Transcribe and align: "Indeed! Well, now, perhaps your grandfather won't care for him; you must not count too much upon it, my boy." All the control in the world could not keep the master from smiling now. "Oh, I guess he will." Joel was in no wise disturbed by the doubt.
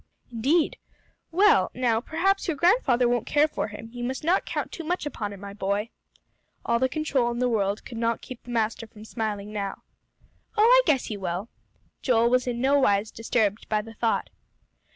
"Indeed! 0.31 0.77
Well, 1.31 1.69
now, 1.75 2.01
perhaps 2.01 2.47
your 2.47 2.57
grandfather 2.57 3.07
won't 3.07 3.27
care 3.27 3.47
for 3.47 3.67
him; 3.67 3.91
you 3.93 4.03
must 4.03 4.23
not 4.23 4.47
count 4.47 4.71
too 4.71 4.83
much 4.83 5.05
upon 5.05 5.31
it, 5.31 5.37
my 5.37 5.53
boy." 5.53 5.91
All 6.65 6.79
the 6.79 6.89
control 6.89 7.29
in 7.29 7.37
the 7.37 7.47
world 7.47 7.85
could 7.85 7.99
not 7.99 8.19
keep 8.23 8.41
the 8.41 8.49
master 8.49 8.87
from 8.87 9.05
smiling 9.05 9.53
now. 9.53 9.83
"Oh, 10.57 10.63
I 10.65 10.81
guess 10.87 11.05
he 11.05 11.17
will." 11.17 11.49
Joel 12.01 12.31
was 12.31 12.47
in 12.47 12.59
no 12.59 12.79
wise 12.79 13.11
disturbed 13.11 13.69
by 13.69 13.83
the 13.83 13.93
doubt. 14.01 14.31